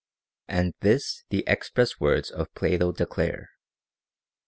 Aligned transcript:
24. 0.49 0.59
And 0.65 0.73
this 0.81 1.25
the 1.29 1.43
express 1.45 1.99
words 1.99 2.31
of 2.31 2.51
Plato 2.55 2.91
declare. 2.91 3.49